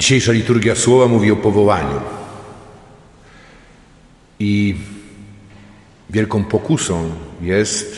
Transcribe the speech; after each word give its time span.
Dzisiejsza 0.00 0.32
liturgia 0.32 0.74
słowa 0.74 1.08
mówi 1.08 1.30
o 1.30 1.36
powołaniu. 1.36 2.00
I 4.38 4.76
wielką 6.10 6.44
pokusą 6.44 7.10
jest 7.40 7.96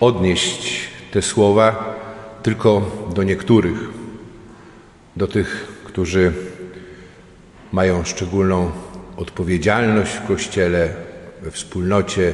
odnieść 0.00 0.80
te 1.12 1.22
słowa 1.22 1.94
tylko 2.42 2.90
do 3.14 3.22
niektórych, 3.22 3.78
do 5.16 5.26
tych, 5.26 5.66
którzy 5.84 6.32
mają 7.72 8.04
szczególną 8.04 8.70
odpowiedzialność 9.16 10.12
w 10.12 10.26
Kościele, 10.26 10.94
we 11.42 11.50
wspólnocie, 11.50 12.32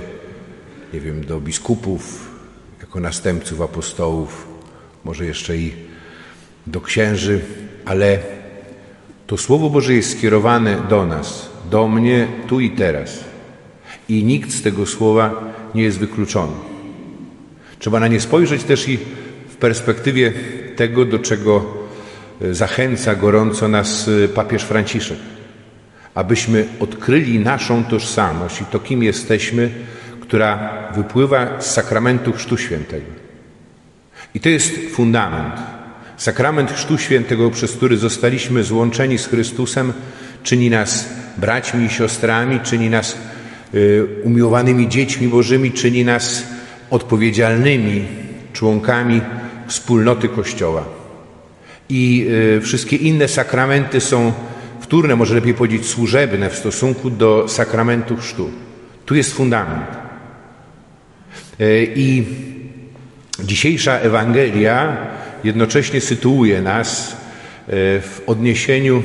nie 0.93 1.00
wiem, 1.00 1.25
do 1.27 1.41
biskupów, 1.41 2.30
jako 2.80 3.00
następców 3.00 3.61
apostołów, 3.61 4.46
może 5.05 5.27
jeszcze 5.27 5.57
i 5.57 5.75
do 6.66 6.80
księży, 6.80 7.41
ale 7.84 8.38
to 9.29 9.37
Słowo 9.37 9.71
Boże 9.71 9.95
jest 9.95 10.19
skierowane 10.19 10.77
do 10.89 11.07
nas, 11.07 11.49
do 11.71 11.89
mnie, 11.89 12.29
tu 12.46 12.61
i 12.61 12.71
teraz. 12.71 13.25
I 14.09 14.25
nikt 14.25 14.50
z 14.50 14.63
tego 14.63 14.86
słowa 14.86 15.45
nie 15.75 15.82
jest 15.82 15.99
wykluczony. 15.99 16.53
Trzeba 17.79 18.00
na 18.00 18.09
nie 18.09 18.21
spojrzeć 18.21 18.64
też 18.64 18.89
i 18.89 18.99
w 19.49 19.57
perspektywie 19.57 20.33
tego, 20.77 21.05
do 21.05 21.19
czego 21.19 21.64
e, 22.43 22.55
zachęca 22.55 23.14
gorąco 23.14 23.69
nas 23.69 24.11
e, 24.25 24.29
papież 24.29 24.63
Franciszek. 24.63 25.19
Abyśmy 26.14 26.69
odkryli 26.81 27.39
naszą 27.39 27.85
tożsamość 27.85 28.61
i 28.61 28.64
to, 28.64 28.79
kim 28.79 29.03
jesteśmy, 29.03 29.71
która 30.21 30.72
wypływa 30.95 31.61
z 31.61 31.71
sakramentu 31.71 32.33
Chrztu 32.33 32.56
Świętego. 32.56 33.06
I 34.34 34.41
to 34.41 34.48
jest 34.48 34.75
fundament. 34.92 35.78
Sakrament 36.19 36.72
Chrztu 36.72 36.98
Świętego, 36.98 37.50
przez 37.50 37.72
który 37.72 37.97
zostaliśmy 37.97 38.64
złączeni 38.64 39.19
z 39.19 39.27
Chrystusem, 39.27 39.92
czyni 40.42 40.70
nas 40.70 41.08
braćmi 41.36 41.84
i 41.84 41.91
siostrami, 41.91 42.61
czyni 42.61 42.91
nas 42.91 43.16
y, 43.74 44.06
umiłowanymi 44.24 44.89
dziećmi 44.89 45.28
Bożymi, 45.28 45.72
czyni 45.72 46.05
nas 46.05 46.44
odpowiedzialnymi 46.91 48.05
członkami 48.52 49.20
wspólnoty 49.66 50.28
Kościoła. 50.28 50.84
I 51.89 52.27
y, 52.56 52.61
wszystkie 52.61 52.96
inne 52.96 53.28
sakramenty 53.28 54.00
są 54.00 54.33
wtórne, 54.80 55.16
może 55.16 55.34
lepiej 55.34 55.55
powiedzieć 55.55 55.86
służebne 55.86 56.50
w 56.50 56.56
stosunku 56.56 57.11
do 57.11 57.48
sakramentu 57.48 58.16
chrztu. 58.16 58.50
Tu 59.06 59.14
jest 59.14 59.34
fundament. 59.34 59.86
Y, 61.61 61.92
I 61.96 62.24
dzisiejsza 63.44 63.98
Ewangelia 63.98 64.96
jednocześnie 65.44 66.00
sytuuje 66.00 66.62
nas 66.62 67.17
w 67.69 68.20
odniesieniu 68.27 69.03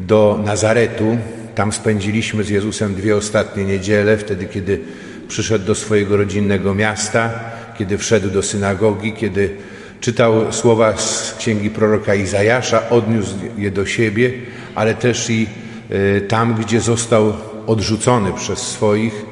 do 0.00 0.40
Nazaretu. 0.44 1.18
Tam 1.54 1.72
spędziliśmy 1.72 2.44
z 2.44 2.48
Jezusem 2.48 2.94
dwie 2.94 3.16
ostatnie 3.16 3.64
niedziele, 3.64 4.16
wtedy 4.16 4.46
kiedy 4.46 4.80
przyszedł 5.28 5.64
do 5.64 5.74
swojego 5.74 6.16
rodzinnego 6.16 6.74
miasta, 6.74 7.30
kiedy 7.78 7.98
wszedł 7.98 8.30
do 8.30 8.42
synagogi, 8.42 9.12
kiedy 9.12 9.56
czytał 10.00 10.52
słowa 10.52 10.96
z 10.96 11.34
księgi 11.38 11.70
proroka 11.70 12.14
Izajasza, 12.14 12.90
odniósł 12.90 13.34
je 13.58 13.70
do 13.70 13.86
siebie, 13.86 14.32
ale 14.74 14.94
też 14.94 15.30
i 15.30 15.46
e, 15.90 16.20
tam, 16.20 16.54
gdzie 16.54 16.80
został 16.80 17.32
odrzucony 17.66 18.32
przez 18.32 18.58
swoich, 18.58 19.24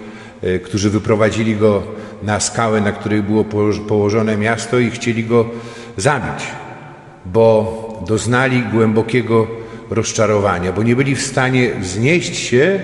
e, 0.42 0.58
którzy 0.58 0.91
wyprowadzili 0.91 1.56
go 1.56 1.83
na 2.22 2.41
skałę, 2.41 2.80
na 2.80 2.92
której 2.92 3.22
było 3.22 3.44
położone 3.89 4.36
miasto 4.36 4.78
i 4.78 4.91
chcieli 4.91 5.24
go 5.24 5.50
zabić, 5.96 6.44
bo 7.26 8.02
doznali 8.06 8.62
głębokiego 8.62 9.46
rozczarowania, 9.90 10.72
bo 10.72 10.82
nie 10.82 10.96
byli 10.96 11.14
w 11.14 11.22
stanie 11.22 11.70
wznieść 11.80 12.36
się 12.36 12.80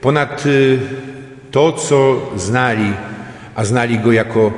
ponad 0.00 0.46
y, 0.46 0.78
to, 1.50 1.72
co 1.72 2.20
znali, 2.36 2.92
a 3.54 3.64
znali 3.64 3.98
go 3.98 4.12
jako 4.12 4.52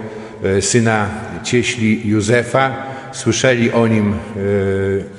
e, 0.44 0.62
syna 0.62 1.08
cieśli 1.42 2.08
Józefa, 2.08 2.76
słyszeli 3.12 3.72
o 3.72 3.86
nim 3.86 4.12
e, 4.12 4.16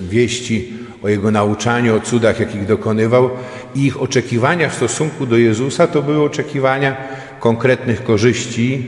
wieści 0.01 0.73
o 1.03 1.09
jego 1.09 1.31
nauczaniu, 1.31 1.95
o 1.95 1.99
cudach, 1.99 2.39
jakich 2.39 2.65
dokonywał. 2.65 3.29
I 3.75 3.85
ich 3.85 4.01
oczekiwania 4.01 4.69
w 4.69 4.75
stosunku 4.75 5.25
do 5.25 5.37
Jezusa 5.37 5.87
to 5.87 6.01
były 6.01 6.23
oczekiwania 6.23 6.97
konkretnych 7.39 8.03
korzyści 8.03 8.87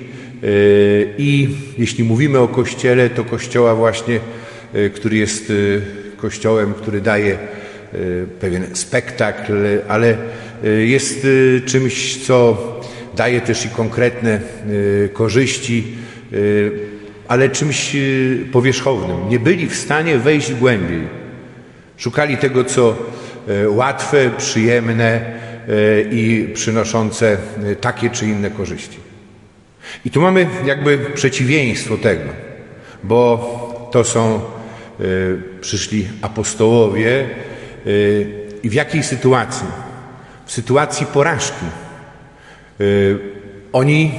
i 1.17 1.49
jeśli 1.77 2.03
mówimy 2.03 2.39
o 2.39 2.47
Kościele, 2.47 3.09
to 3.09 3.23
Kościoła 3.23 3.75
właśnie, 3.75 4.19
który 4.93 5.17
jest 5.17 5.53
Kościołem, 6.17 6.73
który 6.73 7.01
daje 7.01 7.37
pewien 8.39 8.75
spektakl, 8.75 9.53
ale 9.87 10.17
jest 10.85 11.27
czymś, 11.65 12.17
co 12.17 12.57
daje 13.15 13.41
też 13.41 13.65
i 13.65 13.69
konkretne 13.69 14.39
korzyści, 15.13 15.83
ale 17.27 17.49
czymś 17.49 17.95
powierzchownym. 18.51 19.17
Nie 19.29 19.39
byli 19.39 19.67
w 19.67 19.75
stanie 19.75 20.17
wejść 20.17 20.53
głębiej. 20.53 21.01
Szukali 21.97 22.37
tego, 22.37 22.63
co 22.63 22.95
łatwe, 23.67 24.31
przyjemne 24.37 25.39
i 26.11 26.49
przynoszące 26.53 27.37
takie 27.81 28.09
czy 28.09 28.25
inne 28.25 28.51
korzyści. 28.51 29.10
I 30.05 30.11
tu 30.11 30.21
mamy 30.21 30.47
jakby 30.65 30.97
przeciwieństwo 30.97 31.97
tego, 31.97 32.29
bo 33.03 33.89
to 33.91 34.03
są 34.03 34.41
przyszli 35.61 36.07
apostołowie 36.21 37.29
i 38.63 38.69
w 38.69 38.73
jakiej 38.73 39.03
sytuacji? 39.03 39.67
W 40.45 40.51
sytuacji 40.51 41.05
porażki 41.05 41.65
Y, 42.81 43.17
oni 43.73 44.11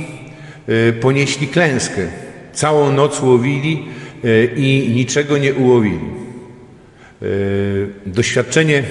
y, 0.69 0.93
ponieśli 0.93 1.49
klęskę. 1.49 2.06
Całą 2.53 2.93
noc 2.93 3.22
łowili 3.22 3.84
y, 4.25 4.50
i 4.56 4.91
niczego 4.94 5.39
nie 5.39 5.54
ułowili. 5.54 6.22
Doświadczenie 8.06 8.83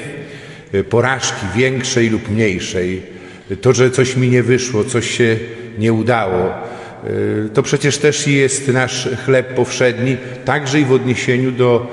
porażki 0.90 1.46
większej 1.56 2.10
lub 2.10 2.30
mniejszej, 2.30 3.02
to, 3.62 3.74
że 3.74 3.92
coś 3.92 4.16
mi 4.16 4.30
nie 4.30 4.44
wyszło, 4.44 4.84
coś 4.84 5.18
się 5.18 5.38
nie 5.78 5.94
udało, 5.94 6.54
to 7.54 7.64
przecież 7.64 7.98
też 7.98 8.28
jest 8.28 8.68
nasz 8.68 9.10
chleb 9.26 9.54
powszedni, 9.54 10.18
także 10.46 10.80
i 10.80 10.86
w 10.86 10.92
odniesieniu 10.92 11.52
do 11.52 11.88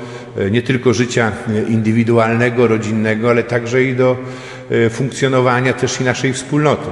nie 0.50 0.62
tylko 0.62 0.94
życia 0.94 1.32
indywidualnego, 1.69 2.66
rodzinnego, 2.66 3.30
ale 3.30 3.42
także 3.42 3.82
i 3.82 3.94
do 3.94 4.16
funkcjonowania 4.91 5.72
też 5.72 6.00
i 6.00 6.04
naszej 6.04 6.32
wspólnoty. 6.32 6.88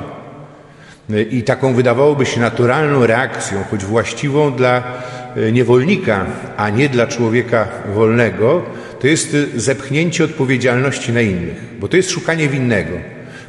I 1.31 1.43
taką 1.43 1.75
wydawałoby 1.75 2.27
się 2.27 2.41
naturalną 2.41 3.06
reakcją, 3.06 3.65
choć 3.71 3.84
właściwą 3.84 4.53
dla 4.53 4.83
niewolnika, 5.53 6.27
a 6.56 6.71
nie 6.71 6.88
dla 6.88 7.06
człowieka 7.06 7.69
wolnego, 7.94 8.62
to 9.00 9.06
jest 9.06 9.37
zepchnięcie 9.56 10.25
odpowiedzialności 10.25 11.12
na 11.12 11.21
innych, 11.21 11.56
bo 11.81 11.88
to 11.88 11.97
jest 11.97 12.10
szukanie 12.10 12.48
winnego. 12.48 12.97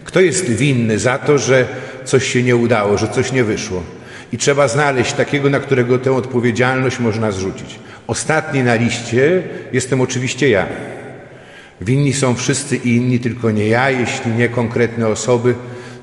Kto 0.04 0.22
jest 0.22 0.50
winny 0.50 1.00
za 1.00 1.18
to, 1.18 1.38
że 1.38 1.66
coś 2.04 2.28
się 2.28 2.44
nie 2.44 2.56
udało, 2.56 2.98
że 2.98 3.08
coś 3.08 3.32
nie 3.32 3.44
wyszło? 3.44 3.84
I 4.34 4.38
trzeba 4.38 4.68
znaleźć 4.68 5.14
takiego, 5.14 5.50
na 5.50 5.60
którego 5.60 6.00
tę 6.00 6.12
odpowiedzialność 6.12 7.00
można 7.00 7.32
zrzucić. 7.32 7.80
Ostatni 8.08 8.64
na 8.64 8.76
liście 8.76 9.44
jestem 9.74 10.02
oczywiście 10.02 10.50
ja. 10.50 10.66
Winni 11.82 12.14
są 12.14 12.36
wszyscy 12.36 12.76
inni, 12.76 13.20
tylko 13.20 13.52
nie 13.52 13.68
ja, 13.68 13.90
jeśli 13.90 14.32
nie 14.32 14.50
konkretne 14.50 15.08
osoby, 15.08 15.56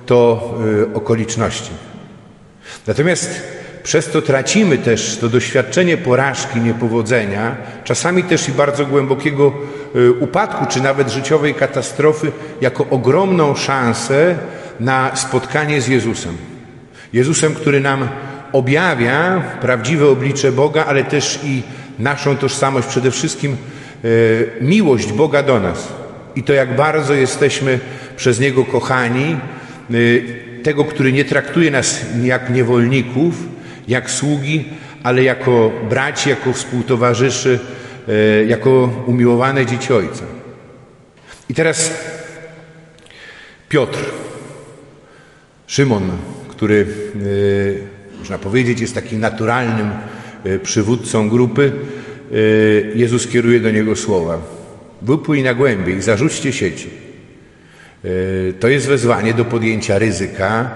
to 0.07 0.51
y, 0.93 0.95
okoliczności. 0.95 1.71
Natomiast 2.87 3.43
przez 3.83 4.11
to 4.11 4.23
tracimy 4.23 4.79
też 4.79 5.19
to 5.19 5.29
doświadczenie 5.29 5.97
porażki, 5.97 6.61
niepowodzenia, 6.61 7.57
czasami 7.85 8.23
też 8.23 8.49
i 8.49 8.53
bardzo 8.53 8.87
głębokiego 8.87 9.53
y, 9.97 10.13
upadku, 10.13 10.67
czy 10.67 10.83
nawet 10.83 11.11
życiowej 11.11 11.55
katastrofy, 11.55 12.33
jako 12.61 12.87
ogromną 12.91 13.55
szansę 13.55 14.35
na 14.81 15.17
spotkanie 15.17 15.81
z 15.81 15.89
Jezusem. 15.89 16.37
Jezusem, 17.15 17.55
który 17.55 17.81
nam 17.81 18.09
objawia 18.53 19.43
prawdziwe 19.61 20.09
oblicze 20.09 20.53
Boga, 20.53 20.85
ale 20.85 21.05
też 21.05 21.41
i 21.45 21.63
naszą 21.99 22.37
tożsamość, 22.37 22.89
przede 22.89 23.11
wszystkim 23.11 23.57
y, 24.05 24.51
miłość 24.61 25.13
Boga 25.13 25.43
do 25.43 25.61
nas. 25.61 25.89
I 26.37 26.43
to, 26.43 26.53
jak 26.53 26.77
bardzo 26.77 27.15
jesteśmy 27.15 27.81
przez 28.17 28.41
Niego 28.41 28.65
kochani, 28.65 29.37
Y, 29.91 30.45
tego, 30.63 30.85
który 30.85 31.13
nie 31.13 31.25
traktuje 31.25 31.71
nas 31.71 32.01
jak 32.23 32.51
niewolników, 32.51 33.35
jak 33.89 34.11
sługi, 34.11 34.65
ale 35.03 35.23
jako 35.23 35.71
braci, 35.89 36.31
jako 36.31 36.53
współtowarzyszy, 36.53 37.59
y, 38.09 38.47
jako 38.49 38.91
umiłowane 39.07 39.67
dzieci 39.67 39.93
Ojca. 39.93 40.25
I 41.49 41.55
teraz 41.55 41.91
Piotr, 43.69 43.99
Szymon, 45.67 46.11
który 46.57 46.87
y, 47.23 47.79
można 48.19 48.39
powiedzieć 48.39 48.81
jest 48.81 48.95
takim 48.95 49.21
naturalnym 49.21 49.91
przywódcą 50.63 51.29
grupy, 51.29 51.73
Jezus 52.95 53.27
kieruje 53.27 53.61
do 53.61 53.71
niego 53.71 53.97
słowa. 53.97 54.39
Wypłyj 55.03 55.43
na 55.43 55.55
głębiej, 55.55 56.03
zarzućcie 56.03 56.53
sieci. 56.53 56.91
To 58.61 58.69
jest 58.69 58.89
wezwanie 58.89 59.35
do 59.35 59.45
podjęcia 59.45 59.99
ryzyka, 59.99 60.75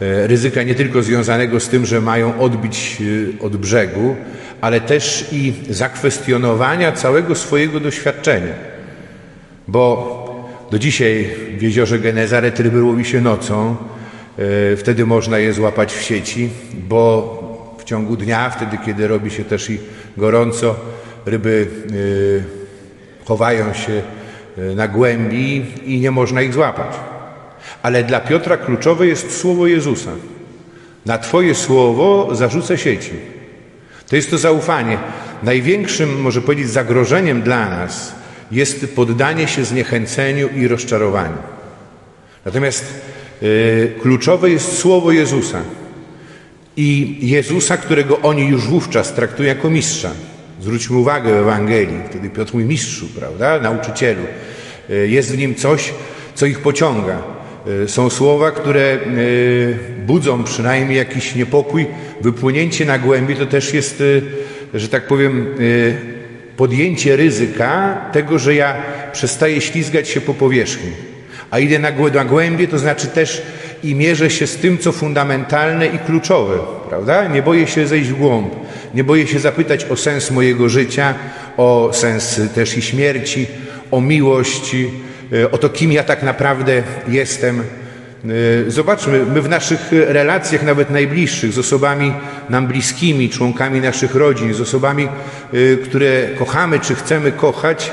ryzyka 0.00 0.62
nie 0.62 0.74
tylko 0.74 1.02
związanego 1.02 1.60
z 1.60 1.68
tym, 1.68 1.86
że 1.86 2.00
mają 2.00 2.40
odbić 2.40 3.02
od 3.40 3.56
brzegu, 3.56 4.16
ale 4.60 4.80
też 4.80 5.28
i 5.32 5.52
zakwestionowania 5.68 6.92
całego 6.92 7.34
swojego 7.34 7.80
doświadczenia. 7.80 8.54
Bo 9.68 10.16
do 10.70 10.78
dzisiaj 10.78 11.28
w 11.58 11.62
jeziorze 11.62 11.98
Genezaret 11.98 12.60
ryby 12.60 12.82
łowi 12.82 13.04
się 13.04 13.20
nocą, 13.20 13.76
e, 13.76 13.99
wtedy 14.76 15.06
można 15.06 15.38
je 15.38 15.52
złapać 15.52 15.92
w 15.92 16.02
sieci, 16.02 16.48
bo 16.74 17.76
w 17.78 17.84
ciągu 17.84 18.16
dnia, 18.16 18.50
wtedy 18.50 18.78
kiedy 18.86 19.08
robi 19.08 19.30
się 19.30 19.44
też 19.44 19.70
i 19.70 19.78
gorąco, 20.16 20.76
ryby 21.26 21.66
e, 23.22 23.24
chowają 23.24 23.74
się 23.74 24.02
e, 24.58 24.74
na 24.74 24.88
głębi 24.88 25.66
i 25.84 26.00
nie 26.00 26.10
można 26.10 26.42
ich 26.42 26.54
złapać. 26.54 26.96
Ale 27.82 28.04
dla 28.04 28.20
Piotra 28.20 28.56
kluczowe 28.56 29.06
jest 29.06 29.38
słowo 29.40 29.66
Jezusa. 29.66 30.10
Na 31.06 31.18
Twoje 31.18 31.54
słowo 31.54 32.28
zarzucę 32.32 32.78
sieci. 32.78 33.12
To 34.08 34.16
jest 34.16 34.30
to 34.30 34.38
zaufanie. 34.38 34.98
Największym, 35.42 36.20
może 36.20 36.42
powiedzieć, 36.42 36.68
zagrożeniem 36.68 37.42
dla 37.42 37.70
nas 37.70 38.14
jest 38.50 38.94
poddanie 38.94 39.48
się 39.48 39.64
zniechęceniu 39.64 40.48
i 40.48 40.68
rozczarowaniu. 40.68 41.38
Natomiast 42.44 42.84
kluczowe 44.02 44.50
jest 44.50 44.78
słowo 44.78 45.12
Jezusa. 45.12 45.62
I 46.76 47.18
Jezusa, 47.20 47.76
którego 47.76 48.20
oni 48.20 48.48
już 48.48 48.66
wówczas 48.66 49.14
traktują 49.14 49.48
jako 49.48 49.70
mistrza. 49.70 50.10
Zwróćmy 50.60 50.96
uwagę 50.96 51.32
w 51.32 51.36
Ewangelii, 51.36 51.98
wtedy 52.10 52.30
Piotr 52.30 52.54
mistrzu, 52.54 53.06
prawda, 53.18 53.60
nauczycielu. 53.60 54.22
Y, 54.90 55.08
jest 55.08 55.32
w 55.32 55.38
nim 55.38 55.54
coś, 55.54 55.92
co 56.34 56.46
ich 56.46 56.58
pociąga. 56.58 57.22
Y, 57.84 57.88
są 57.88 58.10
słowa, 58.10 58.50
które 58.50 58.98
budzą 60.06 60.44
przynajmniej 60.44 60.98
jakiś 60.98 61.34
niepokój. 61.34 61.86
Wypłynięcie 62.20 62.84
na 62.84 62.98
głębi 62.98 63.36
to 63.36 63.46
też 63.46 63.74
jest, 63.74 64.02
że 64.74 64.88
tak 64.88 65.06
powiem, 65.06 65.46
podjęcie 66.56 67.16
ryzyka 67.16 68.00
tego, 68.12 68.38
że 68.38 68.54
ja 68.54 68.82
przestaję 69.12 69.60
ślizgać 69.60 70.08
się 70.08 70.20
po 70.20 70.34
powierzchni, 70.34 70.90
a 71.50 71.58
idę 71.58 71.78
na, 71.78 71.92
głębie, 72.24 72.68
to 72.68 72.78
znaczy 72.78 73.06
też 73.06 73.42
i 73.84 73.94
mierzę 73.94 74.30
się 74.30 74.46
z 74.46 74.56
tym, 74.56 74.78
co 74.78 74.92
fundamentalne 74.92 75.86
i 75.86 75.98
kluczowe, 75.98 76.58
prawda? 76.88 77.28
Nie 77.28 77.42
boję 77.42 77.66
się 77.66 77.86
zejść 77.86 78.10
w 78.10 78.16
głąb, 78.16 78.54
nie 78.94 79.04
boję 79.04 79.26
się 79.26 79.38
zapytać 79.38 79.84
o 79.84 79.96
sens 79.96 80.30
mojego 80.30 80.68
życia, 80.68 81.14
o 81.56 81.90
sens 81.92 82.40
też 82.54 82.76
i 82.76 82.82
śmierci, 82.82 83.46
o 83.90 84.00
miłość, 84.00 84.76
e, 85.32 85.50
o 85.50 85.58
to, 85.58 85.68
kim 85.68 85.92
ja 85.92 86.02
tak 86.04 86.22
naprawdę 86.22 86.82
jestem. 87.08 87.60
E, 87.60 88.70
zobaczmy, 88.70 89.26
my 89.26 89.42
w 89.42 89.48
naszych 89.48 89.80
relacjach, 89.92 90.62
nawet 90.62 90.90
najbliższych, 90.90 91.52
z 91.52 91.58
osobami 91.58 92.12
nam 92.50 92.66
bliskimi, 92.66 93.30
członkami 93.30 93.80
naszych 93.80 94.14
rodzin, 94.14 94.54
z 94.54 94.60
osobami, 94.60 95.04
e, 95.04 95.76
które 95.76 96.28
kochamy 96.38 96.80
czy 96.80 96.94
chcemy 96.94 97.32
kochać, 97.32 97.92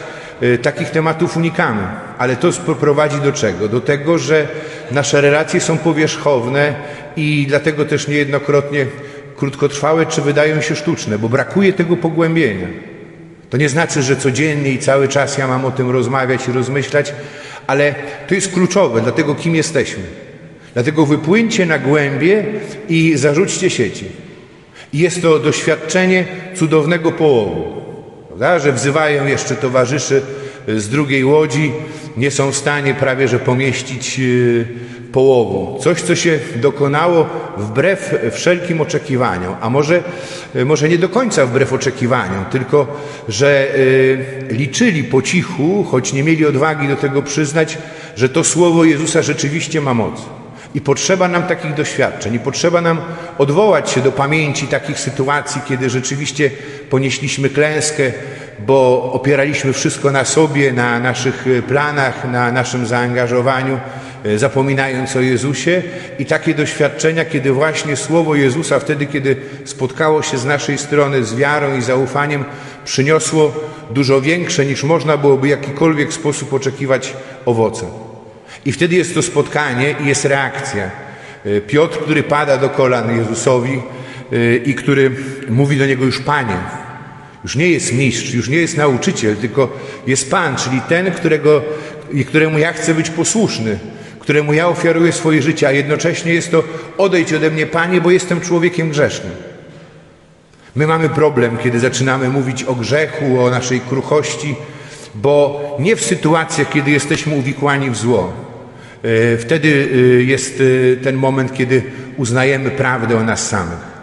takich 0.62 0.90
tematów 0.90 1.38
unikamy. 1.38 1.84
Ale 2.18 2.36
to 2.36 2.52
prowadzi 2.80 3.18
do 3.22 3.32
czego? 3.32 3.68
Do 3.68 3.82
tego, 3.82 4.18
że 4.18 4.48
nasze 4.92 5.22
relacje 5.22 5.62
są 5.62 5.78
powierzchowne 5.78 6.76
i 7.16 7.46
dlatego 7.50 7.86
też 7.86 8.08
niejednokrotnie 8.08 8.86
krótkotrwałe 9.38 10.06
czy 10.06 10.22
wydają 10.22 10.62
się 10.62 10.76
sztuczne, 10.76 11.20
bo 11.20 11.30
brakuje 11.30 11.74
tego 11.74 11.98
pogłębienia. 11.98 12.68
To 13.50 13.58
nie 13.58 13.70
znaczy, 13.70 14.04
że 14.04 14.16
codziennie 14.16 14.72
i 14.72 14.80
cały 14.80 15.08
czas 15.08 15.38
ja 15.38 15.48
mam 15.48 15.66
o 15.66 15.72
tym 15.72 15.90
rozmawiać 15.90 16.48
i 16.48 16.52
rozmyślać, 16.52 17.14
ale 17.68 17.96
to 18.28 18.36
jest 18.36 18.54
kluczowe 18.54 19.02
dla 19.02 19.12
tego, 19.12 19.36
kim 19.36 19.56
jesteśmy. 19.56 20.04
Dlatego 20.74 21.06
wypłyńcie 21.06 21.66
na 21.66 21.80
głębie 21.80 22.44
i 22.90 23.18
zarzućcie 23.18 23.70
sieci. 23.70 24.06
Jest 24.94 25.22
to 25.22 25.40
doświadczenie 25.40 26.26
cudownego 26.56 27.12
połowu, 27.12 27.82
prawda? 28.38 28.60
że 28.60 28.74
wzywają 28.74 29.26
jeszcze 29.26 29.56
towarzyszy 29.56 30.22
z 30.68 30.90
drugiej 30.90 31.26
łodzi, 31.26 31.72
nie 32.18 32.32
są 32.32 32.52
w 32.52 32.56
stanie 32.56 32.94
prawie 32.94 33.28
że 33.28 33.40
pomieścić 33.40 34.20
e, 34.20 34.24
połowu. 35.12 35.80
Coś, 35.84 36.02
co 36.02 36.16
się 36.16 36.40
dokonało 36.56 37.30
wbrew 37.58 38.16
wszelkim 38.32 38.82
oczekiwaniom, 38.82 39.56
a 39.62 39.70
może, 39.70 40.04
e, 40.56 40.66
może 40.66 40.90
nie 40.90 40.98
do 40.98 41.10
końca 41.10 41.46
wbrew 41.46 41.74
oczekiwaniom, 41.74 42.46
tylko 42.46 43.02
że 43.30 43.68
liczyli 44.50 45.04
po 45.04 45.22
cichu, 45.22 45.84
choć 45.84 46.14
nie 46.14 46.24
mieli 46.24 46.46
odwagi 46.46 46.88
do 46.88 46.96
tego 46.96 47.22
przyznać, 47.22 47.78
że 48.16 48.30
to 48.30 48.44
słowo 48.44 48.84
Jezusa 48.84 49.22
rzeczywiście 49.22 49.82
ma 49.82 49.94
moc. 49.94 50.37
I 50.78 50.82
potrzeba 50.82 51.28
nam 51.28 51.44
takich 51.44 51.74
doświadczeń, 51.74 52.34
i 52.34 52.40
potrzeba 52.40 52.82
nam 52.82 53.02
odwołać 53.38 53.90
się 53.90 54.02
do 54.02 54.12
pamięci 54.12 54.68
takich 54.68 55.00
sytuacji, 55.00 55.62
kiedy 55.68 55.90
rzeczywiście 55.90 56.52
ponieśliśmy 56.90 57.50
klęskę, 57.50 58.12
bo 58.60 59.12
opieraliśmy 59.14 59.74
wszystko 59.74 60.12
na 60.12 60.26
sobie, 60.26 60.74
na 60.74 61.00
naszych 61.00 61.46
planach, 61.68 62.32
na 62.32 62.52
naszym 62.52 62.86
zaangażowaniu, 62.86 63.80
e, 64.26 64.38
zapominając 64.38 65.16
o 65.16 65.22
Jezusie. 65.22 65.84
I 66.20 66.26
takie 66.26 66.54
doświadczenia, 66.54 67.26
kiedy 67.26 67.52
właśnie 67.52 67.96
słowo 67.96 68.36
Jezusa, 68.36 68.80
wtedy, 68.80 69.06
kiedy 69.06 69.36
spotkało 69.66 70.22
się 70.22 70.38
z 70.38 70.46
naszej 70.46 70.78
strony 70.78 71.24
z 71.24 71.36
wiarą 71.36 71.78
i 71.78 71.82
zaufaniem, 71.82 72.46
przyniosło 72.86 73.54
dużo 73.92 74.22
większe 74.22 74.66
niż 74.66 74.84
można 74.84 75.18
byłoby 75.18 75.48
w 75.48 75.50
jakikolwiek 75.50 76.14
sposób 76.14 76.54
oczekiwać 76.54 77.14
owoce. 77.46 78.07
I 78.66 78.72
wtedy 78.72 78.96
jest 78.96 79.14
to 79.14 79.22
spotkanie 79.22 79.96
i 80.04 80.08
jest 80.08 80.26
reakcja. 80.26 80.92
E, 81.46 81.62
Piotr, 81.62 82.00
który 82.00 82.24
pada 82.24 82.58
do 82.58 82.70
kolan 82.70 83.18
Jezusowi 83.18 83.82
e, 84.32 84.56
i 84.56 84.76
który 84.76 85.12
mówi 85.50 85.78
do 85.78 85.86
niego 85.86 86.06
już 86.06 86.20
Panie. 86.20 86.58
Już 87.44 87.56
nie 87.56 87.70
jest 87.70 87.94
mistrz, 87.94 88.34
już 88.34 88.50
nie 88.50 88.58
jest 88.58 88.78
nauczyciel, 88.78 89.36
tylko 89.36 89.78
jest 90.08 90.32
Pan, 90.32 90.56
czyli 90.56 90.82
ten, 90.90 91.12
którego, 91.12 91.62
któremu 92.28 92.58
ja 92.58 92.74
chcę 92.74 92.94
być 92.94 93.10
posłuszny, 93.10 93.80
któremu 94.20 94.54
ja 94.54 94.68
ofiaruję 94.68 95.12
swoje 95.12 95.42
życie, 95.42 95.68
a 95.68 95.72
jednocześnie 95.72 96.34
jest 96.34 96.52
to 96.52 96.64
odejdź 96.98 97.34
ode 97.34 97.52
mnie, 97.52 97.66
Panie, 97.66 98.02
bo 98.02 98.12
jestem 98.12 98.42
człowiekiem 98.42 98.90
grzesznym. 98.90 99.32
My 100.76 100.88
mamy 100.88 101.10
problem, 101.10 101.58
kiedy 101.58 101.80
zaczynamy 101.80 102.30
mówić 102.30 102.64
o 102.64 102.76
grzechu, 102.76 103.40
o 103.40 103.50
naszej 103.50 103.80
kruchości, 103.80 104.56
bo 105.16 105.62
nie 105.80 105.96
w 105.96 106.06
sytuacjach, 106.06 106.70
kiedy 106.70 106.92
jesteśmy 106.92 107.36
uwikłani 107.36 107.90
w 107.90 107.98
zło. 107.98 108.47
E, 109.04 109.38
wtedy 109.38 109.90
e, 109.94 109.98
jest 110.24 110.64
e, 110.94 111.04
ten 111.04 111.16
moment, 111.16 111.54
kiedy 111.54 111.84
uznajemy 112.18 112.72
prawdę 112.72 113.18
o 113.18 113.24
nas 113.24 113.48
samych. 113.48 113.98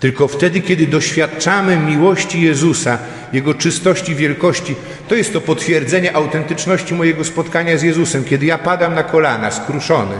Tylko 0.00 0.28
wtedy, 0.28 0.60
kiedy 0.60 0.86
doświadczamy 0.86 1.76
miłości 1.76 2.42
Jezusa, 2.42 2.98
Jego 3.32 3.54
czystości, 3.54 4.14
wielkości, 4.14 4.74
to 5.08 5.14
jest 5.14 5.32
to 5.32 5.40
potwierdzenie 5.40 6.16
autentyczności 6.16 6.94
mojego 6.94 7.24
spotkania 7.24 7.78
z 7.78 7.82
Jezusem. 7.82 8.24
Kiedy 8.24 8.46
ja 8.46 8.58
padam 8.58 8.94
na 8.94 9.02
kolana, 9.02 9.50
skruszony 9.50 10.14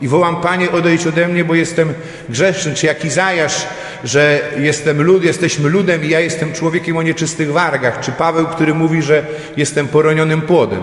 i 0.00 0.08
wołam, 0.08 0.40
Panie, 0.40 0.70
odejdź 0.70 1.06
ode 1.06 1.28
mnie, 1.28 1.44
bo 1.44 1.54
jestem 1.54 1.94
grzeszny, 2.28 2.74
czy 2.74 2.86
jak 2.86 3.04
Izajasz, 3.04 3.66
że 4.04 4.40
jestem 4.58 5.02
lud, 5.02 5.24
jesteśmy 5.24 5.68
ludem 5.68 6.04
i 6.04 6.08
ja 6.08 6.20
jestem 6.20 6.52
człowiekiem 6.52 6.96
o 6.96 7.02
nieczystych 7.02 7.52
wargach, 7.52 8.00
czy 8.00 8.12
Paweł, 8.12 8.46
który 8.46 8.74
mówi, 8.74 9.02
że 9.02 9.24
jestem 9.56 9.88
poronionym 9.88 10.40
płodem. 10.40 10.80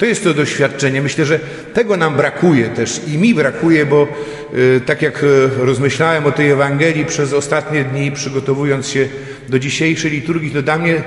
To 0.00 0.06
jest 0.06 0.24
to 0.24 0.34
doświadczenie. 0.34 1.02
Myślę, 1.02 1.26
że 1.26 1.38
tego 1.74 1.96
nam 1.96 2.16
brakuje 2.16 2.68
też 2.68 3.00
i 3.06 3.18
mi 3.18 3.34
brakuje, 3.34 3.86
bo 3.86 4.08
y, 4.54 4.80
tak 4.86 5.02
jak 5.02 5.22
y, 5.22 5.48
rozmyślałem 5.58 6.26
o 6.26 6.32
tej 6.32 6.50
Ewangelii 6.50 7.04
przez 7.04 7.32
ostatnie 7.32 7.84
dni, 7.84 8.12
przygotowując 8.12 8.88
się 8.88 9.08
do 9.48 9.58
dzisiejszej 9.58 10.10
liturgii, 10.10 10.50
to 10.50 10.62
dla 10.62 10.78
mnie 10.78 11.02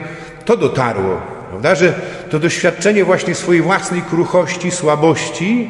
to 0.45 0.57
dotarło, 0.57 1.21
prawda? 1.49 1.75
że 1.75 1.93
to 2.29 2.39
doświadczenie 2.39 3.05
właśnie 3.05 3.35
swojej 3.35 3.61
własnej 3.61 4.01
kruchości, 4.01 4.71
słabości, 4.71 5.69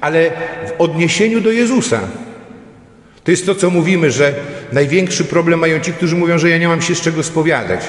ale 0.00 0.30
w 0.66 0.80
odniesieniu 0.80 1.40
do 1.40 1.50
Jezusa. 1.50 2.00
To 3.24 3.30
jest 3.30 3.46
to, 3.46 3.54
co 3.54 3.70
mówimy, 3.70 4.10
że 4.10 4.34
największy 4.72 5.24
problem 5.24 5.58
mają 5.60 5.80
ci, 5.80 5.92
którzy 5.92 6.16
mówią, 6.16 6.38
że 6.38 6.50
ja 6.50 6.58
nie 6.58 6.68
mam 6.68 6.82
się 6.82 6.94
z 6.94 7.00
czego 7.00 7.22
spowiadać. 7.22 7.80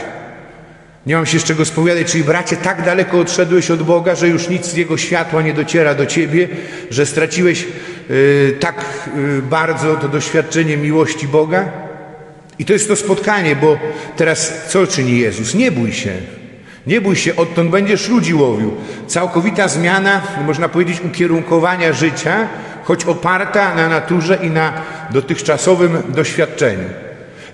Nie 1.08 1.16
mam 1.16 1.26
się 1.26 1.40
z 1.40 1.44
czego 1.44 1.66
spowiadać, 1.66 2.12
czyli 2.12 2.24
bracie, 2.24 2.58
tak 2.58 2.86
daleko 2.86 3.20
odszedłeś 3.20 3.72
od 3.72 3.84
Boga, 3.84 4.16
że 4.16 4.28
już 4.28 4.50
nic 4.50 4.66
z 4.66 4.76
Jego 4.76 4.98
światła 4.98 5.42
nie 5.42 5.54
dociera 5.54 5.96
do 5.96 6.06
Ciebie, 6.06 6.48
że 6.92 7.06
straciłeś 7.06 7.68
yy, 8.10 8.56
tak 8.60 8.86
yy, 9.16 9.42
bardzo 9.42 9.96
to 9.96 10.08
doświadczenie 10.08 10.78
miłości 10.78 11.28
Boga. 11.28 11.72
I 12.60 12.66
to 12.66 12.74
jest 12.74 12.88
to 12.88 12.96
spotkanie, 12.96 13.56
bo 13.56 13.78
teraz 14.16 14.54
co 14.68 14.88
czyni 14.88 15.20
Jezus? 15.20 15.54
Nie 15.54 15.72
bój 15.72 15.94
się. 15.94 16.12
Nie 16.88 17.02
bój 17.02 17.16
się, 17.16 17.36
odtąd 17.36 17.70
będziesz 17.70 18.10
ludzi 18.10 18.34
łowił. 18.34 18.74
Całkowita 19.08 19.68
zmiana, 19.68 20.22
można 20.46 20.70
powiedzieć, 20.70 21.02
ukierunkowania 21.02 21.94
życia, 21.94 22.48
choć 22.84 23.06
oparta 23.06 23.76
na 23.76 23.90
naturze 23.90 24.40
i 24.44 24.50
na 24.50 24.74
dotychczasowym 25.12 25.98
doświadczeniu. 26.10 27.07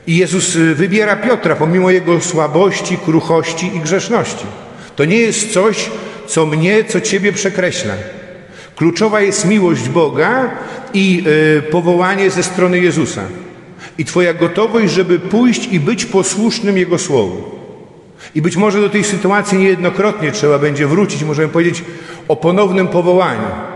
I 0.08 0.18
Jezus 0.18 0.56
y, 0.56 0.76
wybiera 0.76 1.16
Piotra 1.16 1.56
pomimo 1.56 1.92
jego 1.92 2.22
słabości, 2.22 2.98
kruchości 2.98 3.72
i 3.76 3.80
grzeszności. 3.80 4.46
To 4.96 5.06
nie 5.06 5.18
jest 5.18 5.54
coś, 5.54 5.90
co 6.28 6.46
mnie, 6.46 6.84
co 6.84 7.02
Ciebie 7.02 7.34
przekreśla. 7.34 7.94
Kluczowa 8.76 9.22
jest 9.22 9.46
miłość 9.46 9.90
Boga 9.90 10.50
i 10.94 11.24
y, 11.58 11.62
powołanie 11.62 12.30
ze 12.30 12.44
strony 12.44 12.80
Jezusa. 12.80 13.22
I 13.98 14.06
Twoja 14.06 14.34
gotowość, 14.34 14.94
żeby 14.94 15.20
pójść 15.20 15.68
i 15.72 15.80
być 15.80 16.06
posłusznym 16.06 16.78
Jego 16.78 17.00
Słowu. 17.00 17.44
I 18.36 18.42
być 18.42 18.56
może 18.56 18.82
do 18.82 18.90
tej 18.90 19.04
sytuacji 19.04 19.58
niejednokrotnie 19.58 20.32
trzeba 20.32 20.60
będzie 20.60 20.88
wrócić, 20.88 21.24
możemy 21.24 21.50
powiedzieć 21.50 21.84
o 22.28 22.36
ponownym 22.36 22.88
powołaniu. 22.88 23.73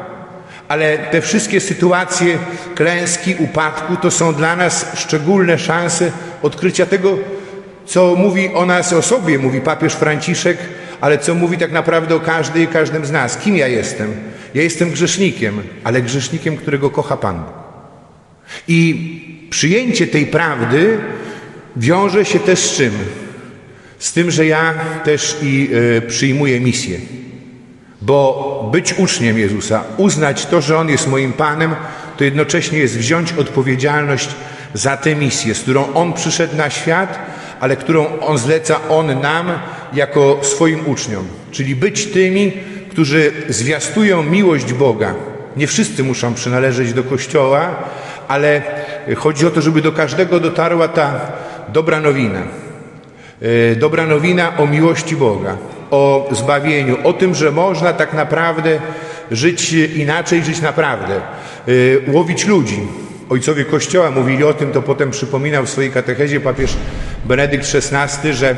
Ale 0.68 0.98
te 0.98 1.22
wszystkie 1.22 1.60
sytuacje 1.60 2.38
klęski, 2.76 3.36
upadku 3.40 3.96
to 3.96 4.12
są 4.12 4.34
dla 4.34 4.56
nas 4.56 4.86
szczególne 4.96 5.60
szanse 5.60 6.12
odkrycia 6.42 6.86
tego, 6.86 7.18
co 7.86 8.16
mówi 8.16 8.54
o 8.54 8.66
nas, 8.66 8.94
o 8.94 9.02
sobie, 9.02 9.40
mówi 9.40 9.62
papież 9.62 9.94
Franciszek, 9.94 10.58
ale 11.02 11.18
co 11.18 11.36
mówi 11.36 11.58
tak 11.58 11.72
naprawdę 11.72 12.16
o 12.16 12.20
każdej 12.20 12.64
i 12.64 12.68
każdym 12.68 13.06
z 13.06 13.12
nas. 13.12 13.38
Kim 13.38 13.58
ja 13.58 13.68
jestem? 13.68 14.14
Ja 14.54 14.62
jestem 14.62 14.92
grzesznikiem, 14.92 15.62
ale 15.84 16.02
grzesznikiem, 16.02 16.58
którego 16.58 16.90
kocha 16.90 17.18
Pan. 17.18 17.44
I 18.68 19.48
przyjęcie 19.50 20.08
tej 20.08 20.26
prawdy 20.26 20.98
wiąże 21.76 22.26
się 22.26 22.40
też 22.40 22.60
z 22.60 22.78
czym? 22.78 22.92
Z 24.00 24.14
tym, 24.14 24.32
że 24.32 24.46
ja 24.46 24.74
też 25.04 25.38
i 25.42 25.70
y, 25.98 26.02
przyjmuję 26.02 26.60
misję. 26.60 27.00
Bo 28.02 28.70
być 28.72 28.94
uczniem 28.94 29.38
Jezusa, 29.40 29.84
uznać 29.98 30.46
to, 30.46 30.62
że 30.62 30.78
On 30.78 30.90
jest 30.90 31.08
moim 31.08 31.34
Panem, 31.34 31.76
to 32.18 32.24
jednocześnie 32.24 32.80
jest 32.80 32.98
wziąć 32.98 33.34
odpowiedzialność 33.34 34.30
za 34.74 34.98
tę 34.98 35.16
misję, 35.16 35.56
z 35.56 35.60
którą 35.60 35.94
On 35.94 36.14
przyszedł 36.14 36.56
na 36.56 36.70
świat, 36.70 37.20
ale 37.60 37.76
którą 37.76 38.20
On 38.20 38.38
zleca 38.38 38.80
On 38.90 39.22
nam 39.22 39.52
jako 39.94 40.40
swoim 40.42 40.88
uczniom. 40.88 41.28
Czyli 41.52 41.76
być 41.76 42.06
tymi, 42.06 42.52
którzy 42.92 43.32
zwiastują 43.50 44.24
miłość 44.24 44.74
Boga. 44.74 45.16
Nie 45.58 45.68
wszyscy 45.68 46.04
muszą 46.04 46.34
przynależeć 46.34 46.94
do 46.94 47.04
Kościoła, 47.04 47.76
ale 48.28 48.62
chodzi 49.16 49.48
o 49.48 49.50
to, 49.50 49.62
żeby 49.62 49.82
do 49.82 49.92
każdego 49.92 50.40
dotarła 50.40 50.88
ta 50.88 51.20
dobra 51.70 52.00
nowina. 52.00 52.42
E, 53.42 53.76
dobra 53.76 54.06
nowina 54.06 54.58
o 54.58 54.68
miłości 54.68 55.16
Boga, 55.16 55.58
o 55.92 56.30
zbawieniu, 56.32 56.98
o 57.04 57.14
tym, 57.14 57.36
że 57.36 57.52
można 57.52 57.94
tak 57.94 58.14
naprawdę 58.14 58.80
żyć 59.32 59.74
inaczej, 59.74 60.44
żyć 60.44 60.62
naprawdę, 60.62 61.16
e, 61.16 62.12
łowić 62.12 62.46
ludzi. 62.46 62.80
Ojcowie 63.30 63.66
Kościoła 63.66 64.12
mówili 64.12 64.44
o 64.44 64.54
tym, 64.54 64.72
to 64.72 64.82
potem 64.82 65.12
przypominał 65.12 65.66
w 65.66 65.70
swojej 65.70 65.92
katechezie 65.92 66.40
papież 66.40 66.78
Benedykt 67.26 67.76
XVI, 67.76 68.34
że 68.34 68.56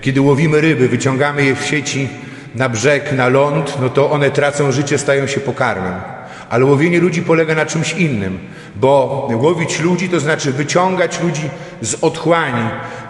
kiedy 0.00 0.20
łowimy 0.20 0.60
ryby, 0.60 0.88
wyciągamy 0.88 1.44
je 1.44 1.54
w 1.54 1.64
sieci 1.64 2.08
na 2.54 2.68
brzeg, 2.68 3.12
na 3.12 3.28
ląd, 3.28 3.76
no 3.80 3.88
to 3.88 4.10
one 4.10 4.30
tracą 4.30 4.72
życie, 4.72 4.98
stają 4.98 5.26
się 5.26 5.40
pokarmem. 5.40 6.17
Ale 6.50 6.64
łowienie 6.64 7.00
ludzi 7.00 7.22
polega 7.22 7.54
na 7.54 7.66
czymś 7.66 7.92
innym, 7.92 8.38
bo 8.76 9.28
łowić 9.34 9.80
ludzi 9.80 10.08
to 10.08 10.20
znaczy 10.20 10.52
wyciągać 10.52 11.20
ludzi 11.20 11.50
z 11.80 11.94
otchłani, 11.94 12.68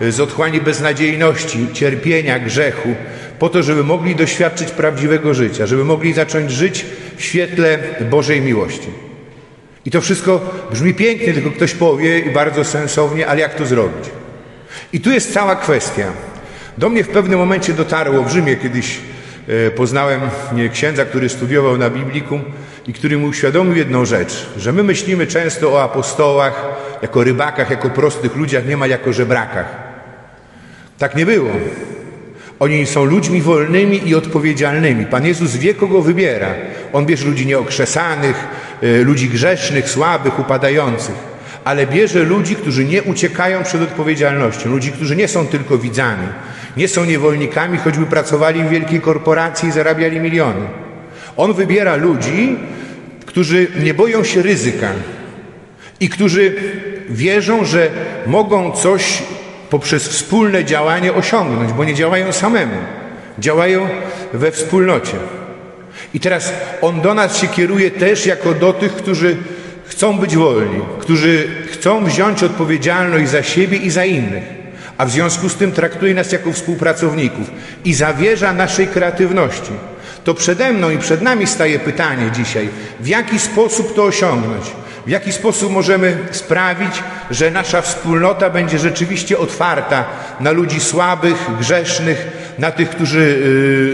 z 0.09 0.21
otchłani 0.21 0.61
beznadziejności, 0.61 1.66
cierpienia, 1.73 2.38
grzechu, 2.38 2.88
po 3.38 3.49
to, 3.49 3.62
żeby 3.62 3.85
mogli 3.85 4.14
doświadczyć 4.14 4.71
prawdziwego 4.71 5.35
życia, 5.35 5.66
żeby 5.66 5.85
mogli 5.85 6.12
zacząć 6.12 6.50
żyć 6.50 6.87
w 7.16 7.23
świetle 7.23 7.78
Bożej 8.11 8.40
miłości. 8.40 8.88
I 9.85 9.90
to 9.90 10.00
wszystko 10.00 10.40
brzmi 10.71 10.95
pięknie, 10.95 11.33
tylko 11.33 11.50
ktoś 11.50 11.75
powie 11.75 12.18
i 12.18 12.30
bardzo 12.30 12.64
sensownie, 12.64 13.26
ale 13.26 13.40
jak 13.40 13.54
to 13.54 13.66
zrobić? 13.66 14.11
I 14.92 15.00
tu 15.00 15.11
jest 15.11 15.33
cała 15.33 15.57
kwestia. 15.57 16.12
Do 16.78 16.88
mnie 16.88 17.04
w 17.04 17.09
pewnym 17.09 17.38
momencie 17.38 17.73
dotarło 17.73 18.23
w 18.23 18.33
Rzymie 18.33 18.57
kiedyś 18.57 18.99
poznałem 19.76 20.21
księdza, 20.73 21.05
który 21.05 21.28
studiował 21.28 21.78
na 21.78 21.90
Biblikum 21.90 22.45
i 22.87 22.93
który 22.93 23.17
mi 23.17 23.26
uświadomił 23.26 23.76
jedną 23.76 24.05
rzecz, 24.05 24.47
że 24.57 24.73
my 24.73 24.83
myślimy 24.83 25.26
często 25.26 25.73
o 25.73 25.83
apostołach 25.83 26.64
jako 27.02 27.25
rybakach, 27.25 27.71
jako 27.71 27.90
prostych 27.90 28.37
ludziach, 28.37 28.67
nie 28.67 28.76
ma 28.76 28.87
jako 28.87 29.12
żebrakach. 29.12 29.67
Tak 30.99 31.17
nie 31.17 31.26
było. 31.26 31.50
Oni 32.59 32.87
są 32.87 33.05
ludźmi 33.05 33.43
wolnymi 33.43 34.09
i 34.09 34.14
odpowiedzialnymi. 34.14 35.07
Pan 35.07 35.26
Jezus 35.26 35.57
wie, 35.57 35.75
kogo 35.75 36.02
wybiera. 36.02 36.55
On 36.93 37.07
bierze 37.07 37.26
ludzi 37.26 37.47
nieokrzesanych, 37.47 38.47
e, 38.83 39.02
ludzi 39.02 39.28
grzesznych, 39.28 39.90
słabych, 39.90 40.38
upadających, 40.38 41.14
ale 41.68 41.87
bierze 41.87 42.22
ludzi, 42.22 42.56
którzy 42.56 42.84
nie 42.84 43.02
uciekają 43.02 43.62
przed 43.62 43.82
odpowiedzialnością, 43.82 44.70
ludzi, 44.70 44.92
którzy 44.92 45.16
nie 45.16 45.28
są 45.28 45.46
tylko 45.46 45.78
widzami, 45.78 46.26
nie 46.76 46.88
są 46.88 47.04
niewolnikami, 47.04 47.78
choćby 47.78 48.06
pracowali 48.06 48.62
w 48.62 48.68
wielkiej 48.68 49.00
korporacji 49.00 49.68
i 49.68 49.72
zarabiali 49.72 50.20
miliony. 50.20 50.66
On 51.37 51.52
wybiera 51.52 51.96
ludzi, 51.96 52.56
którzy 53.26 53.66
nie 53.82 53.94
boją 53.94 54.25
się 54.25 54.42
ryzyka 54.42 54.88
i 56.00 56.08
którzy 56.08 56.54
wierzą, 57.08 57.64
że 57.64 57.90
mogą 58.26 58.72
coś 58.72 59.22
poprzez 59.70 60.08
wspólne 60.08 60.64
działanie 60.64 61.12
osiągnąć, 61.12 61.72
bo 61.72 61.84
nie 61.84 61.94
działają 61.94 62.32
samemu, 62.32 62.76
działają 63.38 63.88
we 64.32 64.50
wspólnocie. 64.50 65.16
I 66.14 66.20
teraz 66.20 66.52
On 66.80 67.00
do 67.00 67.14
nas 67.14 67.37
się 67.37 67.48
kieruje 67.48 67.90
też 67.90 68.26
jako 68.26 68.54
do 68.54 68.72
tych, 68.72 68.92
którzy 68.92 69.37
chcą 69.88 70.18
być 70.18 70.37
wolni, 70.37 70.80
którzy 71.00 71.49
chcą 71.73 72.04
wziąć 72.04 72.42
odpowiedzialność 72.42 73.30
za 73.30 73.42
siebie 73.42 73.76
i 73.76 73.90
za 73.90 74.04
innych 74.04 74.59
a 74.99 75.07
w 75.07 75.11
związku 75.11 75.49
z 75.49 75.54
tym 75.54 75.73
traktuje 75.73 76.14
nas 76.14 76.33
jako 76.33 76.52
współpracowników 76.52 77.50
i 77.85 77.95
zawierza 77.95 78.52
naszej 78.52 78.87
kreatywności. 78.87 79.73
To 80.25 80.35
przede 80.35 80.73
mną 80.73 80.90
i 80.90 80.99
przed 80.99 81.23
nami 81.23 81.47
staje 81.47 81.78
pytanie 81.78 82.30
dzisiaj, 82.33 82.68
w 83.00 83.07
jaki 83.07 83.38
sposób 83.38 83.95
to 83.95 84.04
osiągnąć? 84.04 84.64
W 85.07 85.11
jaki 85.11 85.33
sposób 85.33 85.73
możemy 85.73 86.16
sprawić, 86.30 87.02
że 87.30 87.50
nasza 87.50 87.83
wspólnota 87.83 88.50
będzie 88.50 88.78
rzeczywiście 88.78 89.38
otwarta 89.38 90.04
na 90.40 90.50
ludzi 90.50 90.80
słabych, 90.80 91.47
grzesznych, 91.59 92.26
na 92.59 92.71
tych, 92.71 92.90
którzy 92.90 93.38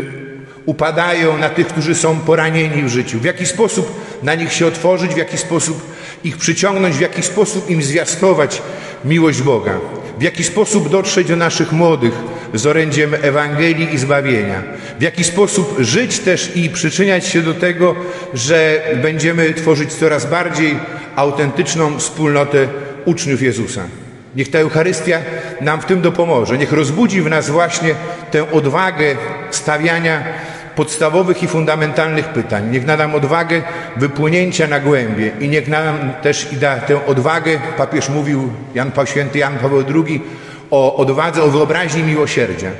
yy, 0.05 0.63
upadają, 0.67 1.39
na 1.39 1.49
tych, 1.49 1.67
którzy 1.67 1.95
są 1.95 2.21
poranieni 2.21 2.83
w 2.83 2.89
życiu? 2.89 3.19
W 3.19 3.25
jaki 3.25 3.47
sposób 3.47 4.04
na 4.25 4.35
nich 4.35 4.53
się 4.53 4.67
otworzyć, 4.67 5.15
w 5.15 5.17
jaki 5.17 5.39
sposób 5.39 5.95
ich 6.25 6.37
przyciągnąć, 6.37 6.97
w 6.97 7.01
jaki 7.01 7.23
sposób 7.23 7.71
im 7.71 7.83
zwiastować 7.83 8.63
miłość 9.05 9.43
Boga? 9.43 9.81
w 10.19 10.23
jaki 10.23 10.45
sposób 10.45 10.89
dotrzeć 10.89 11.29
do 11.29 11.37
naszych 11.37 11.73
młodych 11.73 12.13
z 12.55 12.67
orędziem 12.67 13.15
Ewangelii 13.23 13.95
i 13.95 13.99
zbawienia, 13.99 14.63
w 14.99 15.03
jaki 15.03 15.25
sposób 15.25 15.77
żyć 15.79 16.19
też 16.19 16.57
i 16.57 16.71
przyczyniać 16.71 17.27
się 17.27 17.43
do 17.43 17.55
tego, 17.55 17.95
że 18.35 18.83
będziemy 19.03 19.55
tworzyć 19.55 19.93
coraz 19.93 20.27
bardziej 20.27 20.79
autentyczną 21.17 21.99
wspólnotę 21.99 22.69
uczniów 23.05 23.43
Jezusa. 23.43 23.83
Niech 24.37 24.51
ta 24.51 24.59
Eucharystia 24.59 25.19
nam 25.61 25.81
w 25.81 25.85
tym 25.85 26.01
dopomoże. 26.01 26.59
Niech 26.59 26.73
rozbudzi 26.73 27.23
w 27.23 27.31
nas 27.31 27.51
właśnie 27.51 27.95
tę 28.31 28.53
odwagę 28.53 29.17
stawiania 29.51 30.25
podstawowych 30.77 31.43
i 31.43 31.49
fundamentalnych 31.49 32.29
pytań. 32.29 32.71
Niech 32.71 32.85
da 32.85 32.97
nam 32.97 33.15
odwagę 33.15 33.63
wypłynięcia 33.97 34.67
na 34.67 34.81
głębie 34.81 35.33
i 35.41 35.49
niech 35.49 35.69
nam 35.69 36.13
też 36.23 36.53
i 36.53 36.57
da 36.57 36.77
tę 36.77 37.07
odwagę, 37.07 37.59
papież 37.77 38.09
mówił, 38.09 38.53
Jan, 38.75 38.93
święty 39.05 39.39
Jan 39.39 39.59
Paweł 39.59 39.85
II, 39.95 40.23
o 40.71 40.97
odwadze, 40.97 41.43
o 41.43 41.49
wyobraźni 41.49 42.03
miłosierdzia. 42.03 42.71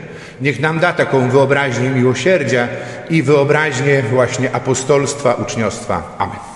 Niech 0.41 0.61
nam 0.61 0.79
da 0.79 0.93
taką 0.93 1.31
wyobraźnię 1.31 1.91
miłosierdzia 1.91 2.69
i 3.11 3.23
wyobraźnię 3.23 4.03
właśnie 4.03 4.55
apostolstwa, 4.55 5.35
uczniostwa. 5.35 6.17
Amen. 6.19 6.54